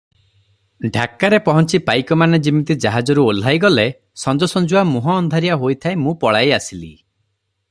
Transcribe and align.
ଢାକାରେ 0.93 1.39
ପହଞ୍ଚି 1.49 1.79
ପାଇକମାନେ 1.89 2.39
ଯିମିତି 2.47 2.77
ଜାହାଜରୁ 2.85 3.25
ଓହ୍ଲାଇଗଲେ, 3.33 3.85
ସଞ୍ଜସଞ୍ଜୁଆ 4.23 4.85
ମୁହଁଅନ୍ଧାରିଆ 4.93 5.59
ହୋଇଥାଏ 5.65 6.01
ମୁଁ 6.07 6.15
ପଳାଇ 6.25 6.57
ଆସିଲି। 6.61 6.91